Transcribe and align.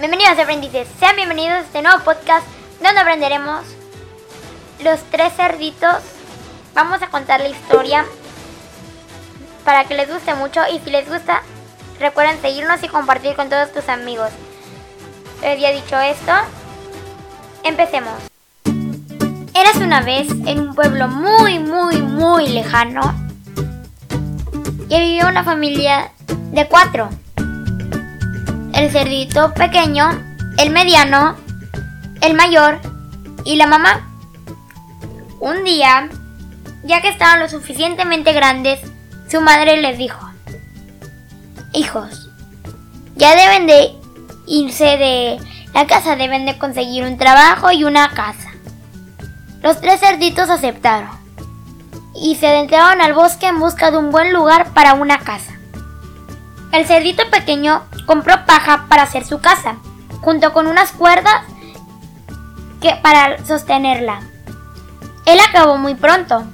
Buenas 0.00 0.38
aprendices, 0.38 0.88
sean 0.98 1.14
bienvenidos 1.14 1.52
a 1.52 1.60
este 1.60 1.82
nuevo 1.82 2.02
podcast 2.02 2.46
donde 2.82 3.00
aprenderemos 3.00 3.66
los 4.82 4.98
tres 5.10 5.30
cerditos. 5.34 5.98
Vamos 6.74 7.02
a 7.02 7.08
contar 7.08 7.40
la 7.40 7.50
historia 7.50 8.06
para 9.62 9.84
que 9.84 9.94
les 9.94 10.10
guste 10.10 10.34
mucho 10.34 10.62
y 10.72 10.78
si 10.78 10.90
les 10.90 11.06
gusta 11.06 11.42
recuerden 11.98 12.40
seguirnos 12.40 12.82
y 12.82 12.88
compartir 12.88 13.36
con 13.36 13.50
todos 13.50 13.72
tus 13.74 13.90
amigos. 13.90 14.30
Ya 15.42 15.70
dicho 15.70 16.00
esto, 16.00 16.32
empecemos. 17.62 18.14
Eras 19.52 19.76
una 19.76 20.00
vez 20.00 20.30
en 20.46 20.60
un 20.60 20.74
pueblo 20.74 21.08
muy, 21.08 21.58
muy, 21.58 22.00
muy 22.00 22.48
lejano 22.48 23.02
y 24.88 24.98
vivía 24.98 25.26
una 25.26 25.44
familia 25.44 26.10
de 26.52 26.66
cuatro. 26.68 27.10
El 28.80 28.90
cerdito 28.90 29.52
pequeño, 29.52 30.08
el 30.56 30.70
mediano, 30.70 31.36
el 32.22 32.32
mayor 32.32 32.80
y 33.44 33.56
la 33.56 33.66
mamá. 33.66 34.08
Un 35.38 35.64
día, 35.64 36.08
ya 36.84 37.02
que 37.02 37.10
estaban 37.10 37.40
lo 37.40 37.48
suficientemente 37.50 38.32
grandes, 38.32 38.80
su 39.28 39.42
madre 39.42 39.82
les 39.82 39.98
dijo, 39.98 40.26
Hijos, 41.74 42.30
ya 43.16 43.36
deben 43.36 43.66
de 43.66 43.90
irse 44.46 44.96
de 44.96 45.38
la 45.74 45.86
casa, 45.86 46.16
deben 46.16 46.46
de 46.46 46.56
conseguir 46.56 47.04
un 47.04 47.18
trabajo 47.18 47.70
y 47.72 47.84
una 47.84 48.08
casa. 48.14 48.48
Los 49.62 49.78
tres 49.82 50.00
cerditos 50.00 50.48
aceptaron 50.48 51.10
y 52.14 52.36
se 52.36 52.46
adentraron 52.46 53.02
al 53.02 53.12
bosque 53.12 53.46
en 53.46 53.60
busca 53.60 53.90
de 53.90 53.98
un 53.98 54.10
buen 54.10 54.32
lugar 54.32 54.72
para 54.72 54.94
una 54.94 55.18
casa. 55.18 55.59
El 56.72 56.86
cerdito 56.86 57.28
pequeño 57.30 57.82
compró 58.06 58.46
paja 58.46 58.86
para 58.88 59.02
hacer 59.02 59.24
su 59.24 59.40
casa, 59.40 59.76
junto 60.20 60.52
con 60.52 60.66
unas 60.66 60.92
cuerdas 60.92 61.42
que, 62.80 62.94
para 63.02 63.44
sostenerla. 63.44 64.20
Él 65.26 65.38
acabó 65.40 65.78
muy 65.78 65.96
pronto, 65.96 66.44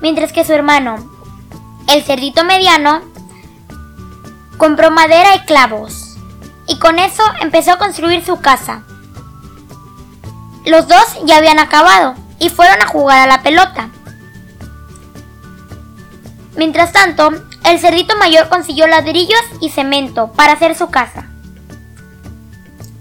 mientras 0.00 0.32
que 0.32 0.44
su 0.44 0.52
hermano, 0.52 0.96
el 1.86 2.02
cerdito 2.02 2.44
mediano, 2.44 3.00
compró 4.56 4.90
madera 4.90 5.36
y 5.36 5.40
clavos, 5.40 6.16
y 6.66 6.78
con 6.78 6.98
eso 6.98 7.22
empezó 7.40 7.72
a 7.72 7.78
construir 7.78 8.24
su 8.24 8.40
casa. 8.40 8.82
Los 10.66 10.88
dos 10.88 11.04
ya 11.24 11.36
habían 11.36 11.60
acabado 11.60 12.14
y 12.40 12.50
fueron 12.50 12.82
a 12.82 12.86
jugar 12.86 13.20
a 13.20 13.26
la 13.26 13.42
pelota. 13.42 13.88
Mientras 16.56 16.92
tanto, 16.92 17.30
el 17.70 17.78
cerdito 17.78 18.16
mayor 18.16 18.48
consiguió 18.48 18.86
ladrillos 18.86 19.40
y 19.60 19.70
cemento 19.70 20.32
para 20.32 20.52
hacer 20.52 20.74
su 20.74 20.90
casa. 20.90 21.26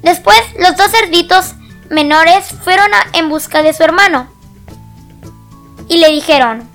Después, 0.02 0.40
los 0.60 0.76
dos 0.76 0.92
cerditos 0.92 1.54
menores 1.90 2.54
fueron 2.64 2.90
en 3.14 3.30
busca 3.30 3.62
de 3.62 3.74
su 3.74 3.84
hermano 3.84 4.28
y 5.88 5.98
le 5.98 6.10
dijeron, 6.10 6.70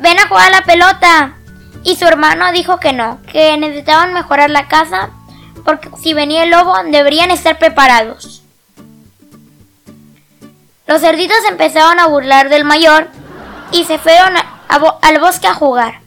ven 0.00 0.18
a 0.18 0.28
jugar 0.28 0.46
a 0.46 0.58
la 0.58 0.62
pelota. 0.62 1.34
Y 1.84 1.94
su 1.94 2.04
hermano 2.04 2.50
dijo 2.50 2.80
que 2.80 2.92
no, 2.92 3.20
que 3.30 3.56
necesitaban 3.56 4.12
mejorar 4.12 4.50
la 4.50 4.66
casa 4.66 5.10
porque 5.64 5.88
si 6.00 6.14
venía 6.14 6.42
el 6.42 6.50
lobo 6.50 6.74
deberían 6.90 7.30
estar 7.30 7.58
preparados. 7.58 8.42
Los 10.86 11.00
cerditos 11.00 11.36
empezaron 11.48 11.98
a 12.00 12.06
burlar 12.06 12.48
del 12.48 12.64
mayor 12.64 13.08
y 13.72 13.84
se 13.84 13.98
fueron 13.98 14.34
al 14.68 15.20
bosque 15.20 15.46
a 15.46 15.54
jugar. 15.54 16.05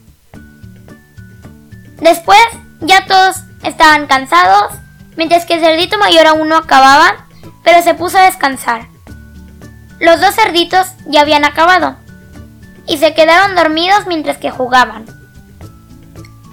Después 2.02 2.40
ya 2.80 3.06
todos 3.06 3.38
estaban 3.64 4.08
cansados, 4.08 4.74
mientras 5.16 5.46
que 5.46 5.56
el 5.56 5.62
cerdito 5.62 5.98
mayor 5.98 6.28
aún 6.28 6.48
no 6.48 6.58
acababa, 6.58 7.26
pero 7.64 7.84
se 7.84 7.94
puso 7.94 8.18
a 8.18 8.24
descansar. 8.24 8.88
Los 10.00 10.22
dos 10.22 10.34
cerditos 10.34 10.88
ya 11.08 11.22
habían 11.22 11.44
acabado 11.44 11.98
y 12.88 12.98
se 12.98 13.14
quedaron 13.14 13.56
dormidos 13.56 14.08
mientras 14.08 14.38
que 14.38 14.50
jugaban. 14.50 15.06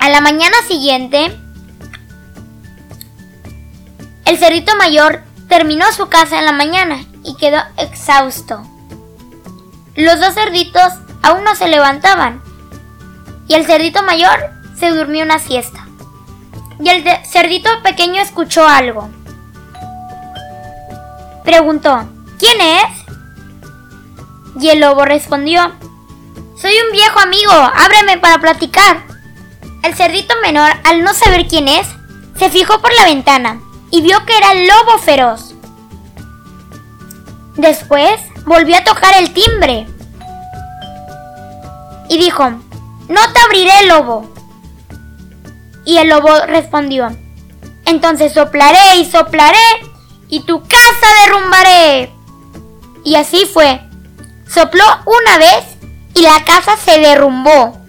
A 0.00 0.08
la 0.08 0.20
mañana 0.20 0.56
siguiente, 0.66 1.36
el 4.24 4.38
cerdito 4.38 4.74
mayor 4.76 5.22
terminó 5.48 5.90
su 5.92 6.08
casa 6.08 6.38
en 6.38 6.44
la 6.44 6.52
mañana 6.52 7.04
y 7.22 7.36
quedó 7.36 7.58
exhausto. 7.76 8.62
Los 9.94 10.20
dos 10.20 10.34
cerditos 10.34 10.92
aún 11.22 11.44
no 11.44 11.54
se 11.54 11.68
levantaban 11.68 12.42
y 13.48 13.54
el 13.54 13.64
cerdito 13.64 14.02
mayor 14.02 14.55
se 14.78 14.90
durmió 14.90 15.24
una 15.24 15.38
siesta. 15.38 15.86
Y 16.78 16.88
el 16.88 17.04
cerdito 17.24 17.70
pequeño 17.82 18.20
escuchó 18.20 18.66
algo. 18.66 19.08
Preguntó, 21.44 22.08
¿quién 22.38 22.60
es? 22.60 23.04
Y 24.60 24.68
el 24.68 24.80
lobo 24.80 25.04
respondió, 25.04 25.72
soy 26.60 26.72
un 26.86 26.92
viejo 26.92 27.20
amigo, 27.20 27.52
ábreme 27.52 28.18
para 28.18 28.38
platicar. 28.38 29.04
El 29.82 29.94
cerdito 29.94 30.34
menor, 30.42 30.70
al 30.84 31.02
no 31.02 31.14
saber 31.14 31.46
quién 31.46 31.68
es, 31.68 31.86
se 32.38 32.50
fijó 32.50 32.80
por 32.80 32.92
la 32.94 33.04
ventana 33.04 33.60
y 33.90 34.00
vio 34.00 34.24
que 34.26 34.36
era 34.36 34.52
el 34.52 34.66
lobo 34.66 34.98
feroz. 34.98 35.54
Después 37.54 38.20
volvió 38.44 38.76
a 38.76 38.84
tocar 38.84 39.14
el 39.18 39.32
timbre 39.32 39.86
y 42.08 42.18
dijo, 42.18 42.50
no 43.08 43.32
te 43.32 43.40
abriré, 43.40 43.86
lobo. 43.86 44.35
Y 45.86 45.96
el 45.96 46.08
lobo 46.08 46.28
respondió, 46.46 47.16
entonces 47.86 48.34
soplaré 48.34 48.96
y 48.96 49.04
soplaré 49.04 49.56
y 50.28 50.40
tu 50.40 50.60
casa 50.62 51.06
derrumbaré. 51.24 52.12
Y 53.04 53.14
así 53.14 53.46
fue. 53.46 53.80
Sopló 54.52 54.84
una 55.06 55.38
vez 55.38 55.64
y 56.14 56.22
la 56.22 56.44
casa 56.44 56.76
se 56.76 56.98
derrumbó. 56.98 57.80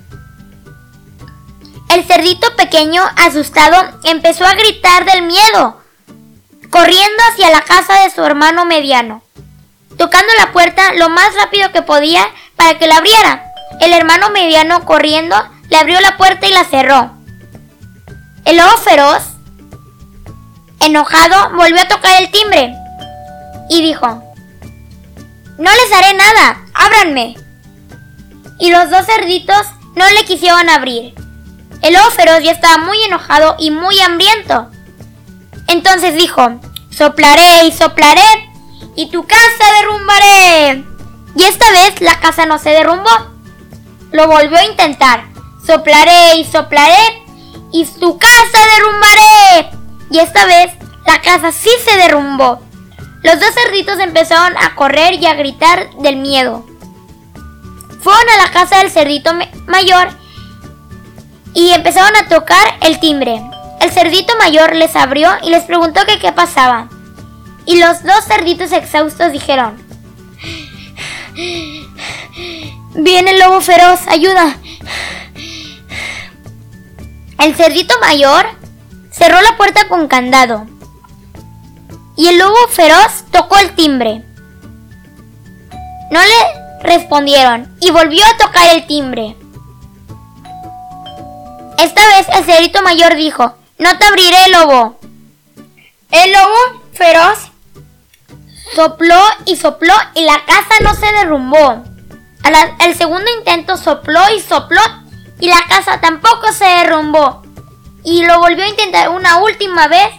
El 1.89 2.03
cerdito 2.05 2.55
pequeño, 2.55 3.01
asustado, 3.15 3.75
empezó 4.03 4.45
a 4.45 4.53
gritar 4.53 5.05
del 5.05 5.23
miedo, 5.23 5.81
corriendo 6.69 7.23
hacia 7.31 7.49
la 7.49 7.61
casa 7.61 8.03
de 8.03 8.11
su 8.11 8.23
hermano 8.23 8.65
mediano, 8.65 9.23
tocando 9.97 10.31
la 10.37 10.51
puerta 10.51 10.93
lo 10.95 11.09
más 11.09 11.33
rápido 11.35 11.71
que 11.71 11.81
podía 11.81 12.27
para 12.55 12.77
que 12.77 12.87
la 12.87 12.97
abriera. 12.97 13.45
El 13.79 13.93
hermano 13.93 14.29
mediano, 14.29 14.85
corriendo, 14.85 15.35
le 15.69 15.77
abrió 15.77 15.99
la 16.01 16.17
puerta 16.17 16.45
y 16.45 16.51
la 16.51 16.65
cerró. 16.65 17.16
El 18.47 18.55
lobo 18.55 18.77
feroz, 18.77 19.23
enojado, 20.79 21.53
volvió 21.57 21.81
a 21.81 21.87
tocar 21.89 22.21
el 22.21 22.31
timbre 22.31 22.73
y 23.69 23.81
dijo, 23.81 24.07
No 25.57 25.69
les 25.69 25.93
haré 25.93 26.13
nada, 26.13 26.61
ábranme. 26.73 27.35
Y 28.57 28.71
los 28.71 28.89
dos 28.89 29.05
cerditos 29.05 29.67
no 29.97 30.09
le 30.11 30.23
quisieron 30.23 30.69
abrir. 30.69 31.13
El 31.81 31.95
lobo 31.95 32.09
feroz 32.11 32.41
ya 32.41 32.51
estaba 32.51 32.77
muy 32.85 32.97
enojado 33.03 33.57
y 33.59 33.69
muy 33.69 33.99
hambriento. 33.99 34.69
Entonces 35.67 36.15
dijo, 36.15 36.61
soplaré 36.89 37.65
y 37.65 37.73
soplaré 37.73 38.49
y 38.95 39.09
tu 39.11 39.27
casa 39.27 39.65
derrumbaré. 39.81 40.85
Y 41.35 41.43
esta 41.43 41.69
vez 41.71 41.99
la 41.99 42.17
casa 42.21 42.45
no 42.45 42.59
se 42.59 42.69
derrumbó. 42.69 43.11
Lo 44.13 44.25
volvió 44.27 44.57
a 44.57 44.63
intentar. 44.63 45.25
Soplaré 45.65 46.37
y 46.37 46.45
soplaré 46.45 47.26
y 47.72 47.85
su 47.85 48.17
casa 48.17 48.59
derrumbaré. 48.75 49.78
Y 50.09 50.19
esta 50.19 50.45
vez 50.45 50.73
la 51.05 51.22
casa 51.22 51.51
sí 51.51 51.69
se 51.85 51.97
derrumbó. 51.97 52.61
Los 53.23 53.39
dos 53.39 53.53
cerditos 53.53 54.00
empezaron 54.00 54.55
a 54.57 54.75
correr 54.75 55.15
y 55.15 55.25
a 55.25 55.33
gritar 55.33 55.89
del 56.00 56.18
miedo. 56.18 56.65
Fueron 58.01 58.30
a 58.30 58.45
la 58.45 58.51
casa 58.51 58.77
del 58.77 58.91
cerdito 58.91 59.31
mayor 59.65 60.09
y 61.53 61.71
empezaron 61.71 62.15
a 62.15 62.27
tocar 62.27 62.77
el 62.81 63.00
timbre. 63.00 63.41
El 63.81 63.91
cerdito 63.91 64.33
mayor 64.38 64.75
les 64.75 64.95
abrió 64.95 65.30
y 65.44 65.50
les 65.50 65.63
preguntó 65.63 66.06
que 66.06 66.19
qué 66.19 66.31
pasaba. 66.31 66.89
Y 67.65 67.80
los 67.80 68.03
dos 68.03 68.25
cerditos 68.25 68.71
exhaustos 68.71 69.31
dijeron, 69.31 69.77
Viene 72.95 73.31
el 73.31 73.39
lobo 73.39 73.62
feroz, 73.62 74.00
ayuda. 74.07 74.57
El 77.39 77.56
cerdito 77.56 77.94
mayor 78.01 78.48
cerró 79.12 79.39
la 79.42 79.57
puerta 79.57 79.88
con 79.88 80.07
candado 80.07 80.66
y 82.16 82.28
el 82.28 82.39
lobo 82.39 82.56
feroz 82.69 83.25
tocó 83.31 83.57
el 83.57 83.75
timbre. 83.75 84.24
No 86.10 86.19
le 86.19 86.84
respondieron 86.84 87.72
y 87.80 87.92
volvió 87.92 88.25
a 88.25 88.38
tocar 88.38 88.68
el 88.75 88.88
timbre. 88.88 89.36
Esta 91.78 92.01
vez 92.07 92.28
el 92.36 92.44
cerdito 92.44 92.81
mayor 92.81 93.16
dijo, 93.16 93.56
no 93.78 93.98
te 93.98 94.06
abriré, 94.06 94.50
lobo. 94.50 95.00
El 96.12 96.34
lobo 96.34 96.81
feroz 96.94 97.51
sopló 98.75 99.22
y 99.45 99.56
sopló 99.56 99.94
y 100.16 100.24
la 100.24 100.44
casa 100.45 100.74
no 100.81 100.95
se 100.95 101.12
derrumbó. 101.13 101.84
Al 102.44 102.95
segundo 102.95 103.30
intento 103.38 103.78
sopló 103.78 104.22
y 104.36 104.39
sopló 104.39 104.81
y 105.39 105.48
la 105.48 105.62
casa 105.68 106.00
tampoco 106.00 106.51
se 106.51 106.66
derrumbó. 106.66 107.44
Y 108.04 108.25
lo 108.25 108.39
volvió 108.39 108.63
a 108.63 108.69
intentar 108.69 109.10
una 109.10 109.38
última 109.38 109.88
vez 109.88 110.10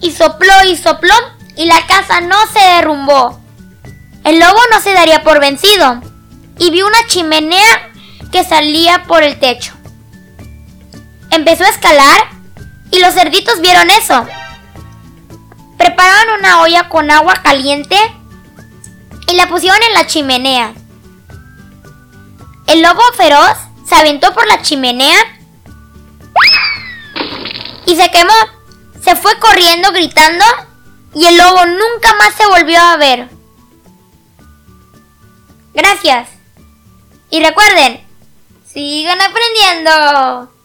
y 0.00 0.12
sopló 0.12 0.52
y 0.68 0.76
sopló 0.76 1.14
y 1.56 1.66
la 1.66 1.86
casa 1.86 2.20
no 2.20 2.36
se 2.52 2.60
derrumbó. 2.60 3.40
El 4.24 4.38
lobo 4.38 4.58
no 4.72 4.80
se 4.80 4.92
daría 4.92 5.22
por 5.22 5.40
vencido 5.40 6.00
y 6.58 6.70
vio 6.70 6.86
una 6.86 7.06
chimenea 7.06 7.90
que 8.32 8.44
salía 8.44 9.04
por 9.04 9.22
el 9.22 9.38
techo. 9.38 9.72
Empezó 11.30 11.64
a 11.64 11.68
escalar 11.68 12.28
y 12.90 13.00
los 13.00 13.14
cerditos 13.14 13.60
vieron 13.60 13.90
eso. 13.90 14.26
Prepararon 15.76 16.38
una 16.38 16.60
olla 16.60 16.88
con 16.88 17.10
agua 17.10 17.34
caliente 17.42 17.96
y 19.28 19.34
la 19.34 19.48
pusieron 19.48 19.78
en 19.82 19.94
la 19.94 20.06
chimenea. 20.06 20.72
El 22.66 22.82
lobo 22.82 23.02
feroz 23.16 23.56
se 23.86 23.94
aventó 23.94 24.32
por 24.32 24.46
la 24.46 24.62
chimenea 24.62 25.18
y 27.86 27.96
se 27.96 28.10
quemó. 28.10 28.34
Se 29.02 29.14
fue 29.14 29.38
corriendo 29.38 29.92
gritando 29.92 30.44
y 31.14 31.26
el 31.26 31.36
lobo 31.36 31.64
nunca 31.64 32.14
más 32.18 32.34
se 32.34 32.46
volvió 32.46 32.80
a 32.80 32.96
ver. 32.96 33.28
Gracias. 35.72 36.28
Y 37.30 37.42
recuerden, 37.42 38.04
sigan 38.66 39.18
aprendiendo. 39.20 40.55